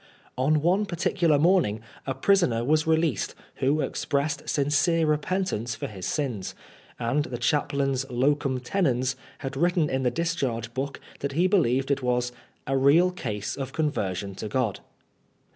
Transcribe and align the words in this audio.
On 0.35 0.63
one 0.63 0.87
particular 0.87 1.37
morning 1.37 1.79
a 2.07 2.15
prisoner 2.15 2.63
was 2.63 2.87
released, 2.87 3.35
who 3.57 3.81
expressed 3.81 4.49
sincere 4.49 5.05
repentance 5.05 5.75
for 5.75 5.85
his 5.85 6.07
sins, 6.07 6.55
And 6.97 7.25
the 7.25 7.37
chaplain's 7.37 8.09
locum 8.09 8.59
tenefis 8.61 9.13
had 9.37 9.55
written 9.55 9.91
in 9.91 10.01
the 10.01 10.09
dis 10.09 10.33
charge 10.33 10.73
book 10.73 10.99
that 11.19 11.33
he 11.33 11.45
believed 11.45 11.91
it 11.91 12.01
was" 12.01 12.31
a 12.65 12.75
real 12.75 13.11
case 13.11 13.55
of 13.55 13.73
con 13.73 13.91
version 13.91 14.33
to 14.37 14.47
God." 14.47 14.79